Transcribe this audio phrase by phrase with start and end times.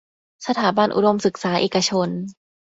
[0.45, 2.09] สถาบันอุดมศึกษาเอกชน